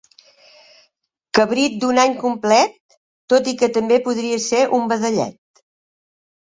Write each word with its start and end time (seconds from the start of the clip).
Cabrit 1.39 1.75
d'un 1.83 2.01
any 2.05 2.17
complet, 2.25 2.75
tot 3.35 3.53
i 3.55 3.57
que 3.63 3.73
també 3.79 4.03
podria 4.09 4.43
ser 4.51 4.67
un 4.83 4.93
vedellet. 4.97 5.67